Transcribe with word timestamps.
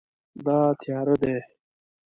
دا 0.45 0.57
تیاره 0.83 1.15
دی 1.21 1.37